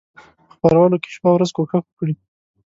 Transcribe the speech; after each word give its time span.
په 0.39 0.45
خپرولو 0.55 0.95
کې 1.01 1.09
شپه 1.15 1.29
او 1.31 1.35
ورځ 1.35 1.49
کوښښ 1.55 1.73
وکړي. 1.85 2.13